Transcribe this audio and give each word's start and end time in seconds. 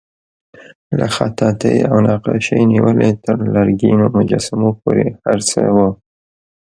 له 0.97 1.05
خطاطۍ 1.15 1.75
او 1.89 1.97
نقاشۍ 2.07 2.59
نیولې 2.73 3.09
تر 3.23 3.37
لرګینو 3.53 4.05
مجسمو 4.17 4.69
پورې 4.81 5.05
هر 5.23 5.39
څه 5.49 5.61
وو. 5.75 5.87